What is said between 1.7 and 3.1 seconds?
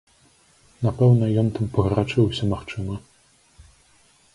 пагарачыўся, магчыма.